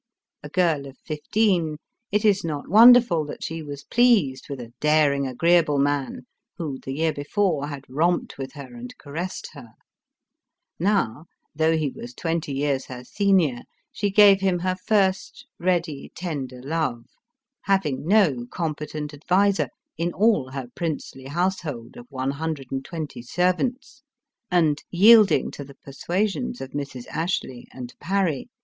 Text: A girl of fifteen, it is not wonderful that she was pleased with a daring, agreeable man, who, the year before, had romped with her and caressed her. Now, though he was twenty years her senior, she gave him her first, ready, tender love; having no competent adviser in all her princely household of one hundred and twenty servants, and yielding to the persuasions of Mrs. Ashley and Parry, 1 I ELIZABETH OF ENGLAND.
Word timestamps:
A 0.41 0.49
girl 0.49 0.87
of 0.87 0.97
fifteen, 0.97 1.77
it 2.11 2.25
is 2.25 2.43
not 2.43 2.67
wonderful 2.67 3.23
that 3.25 3.43
she 3.43 3.61
was 3.61 3.83
pleased 3.83 4.47
with 4.49 4.59
a 4.59 4.73
daring, 4.81 5.27
agreeable 5.27 5.77
man, 5.77 6.25
who, 6.57 6.79
the 6.79 6.93
year 6.95 7.13
before, 7.13 7.67
had 7.67 7.83
romped 7.87 8.39
with 8.39 8.53
her 8.53 8.73
and 8.75 8.97
caressed 8.97 9.49
her. 9.53 9.73
Now, 10.79 11.25
though 11.53 11.77
he 11.77 11.91
was 11.91 12.15
twenty 12.15 12.51
years 12.51 12.85
her 12.85 13.03
senior, 13.03 13.59
she 13.91 14.09
gave 14.09 14.41
him 14.41 14.57
her 14.57 14.75
first, 14.75 15.45
ready, 15.59 16.11
tender 16.15 16.63
love; 16.63 17.05
having 17.65 18.07
no 18.07 18.47
competent 18.49 19.13
adviser 19.13 19.69
in 19.99 20.13
all 20.13 20.49
her 20.49 20.65
princely 20.75 21.25
household 21.25 21.95
of 21.95 22.07
one 22.09 22.31
hundred 22.31 22.71
and 22.71 22.83
twenty 22.83 23.21
servants, 23.21 24.01
and 24.49 24.81
yielding 24.89 25.51
to 25.51 25.63
the 25.63 25.75
persuasions 25.75 26.59
of 26.59 26.71
Mrs. 26.71 27.05
Ashley 27.09 27.67
and 27.71 27.93
Parry, 27.99 27.99
1 27.99 27.99
I 27.99 28.25
ELIZABETH 28.25 28.25
OF 28.25 28.41
ENGLAND. 28.47 28.49